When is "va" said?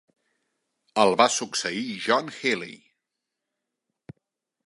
1.21-1.27